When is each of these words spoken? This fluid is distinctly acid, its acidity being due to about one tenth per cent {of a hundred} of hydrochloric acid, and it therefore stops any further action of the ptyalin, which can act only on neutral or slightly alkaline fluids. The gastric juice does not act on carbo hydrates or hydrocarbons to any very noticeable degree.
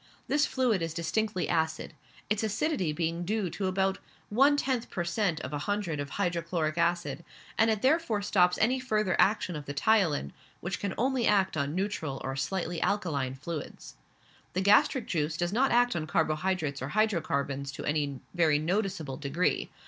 This 0.27 0.47
fluid 0.47 0.81
is 0.81 0.95
distinctly 0.95 1.47
acid, 1.47 1.93
its 2.27 2.41
acidity 2.41 2.91
being 2.91 3.23
due 3.23 3.51
to 3.51 3.67
about 3.67 3.99
one 4.29 4.57
tenth 4.57 4.89
per 4.89 5.03
cent 5.03 5.39
{of 5.41 5.53
a 5.53 5.59
hundred} 5.69 5.99
of 5.99 6.09
hydrochloric 6.09 6.75
acid, 6.75 7.23
and 7.55 7.69
it 7.69 7.83
therefore 7.83 8.23
stops 8.23 8.57
any 8.59 8.79
further 8.79 9.15
action 9.19 9.55
of 9.55 9.67
the 9.67 9.75
ptyalin, 9.75 10.31
which 10.59 10.79
can 10.79 10.93
act 10.93 10.99
only 10.99 11.27
on 11.29 11.75
neutral 11.75 12.19
or 12.23 12.35
slightly 12.35 12.81
alkaline 12.81 13.35
fluids. 13.35 13.93
The 14.53 14.61
gastric 14.61 15.05
juice 15.05 15.37
does 15.37 15.53
not 15.53 15.69
act 15.69 15.95
on 15.95 16.07
carbo 16.07 16.33
hydrates 16.33 16.81
or 16.81 16.87
hydrocarbons 16.87 17.71
to 17.73 17.85
any 17.85 18.19
very 18.33 18.57
noticeable 18.57 19.17
degree. 19.17 19.69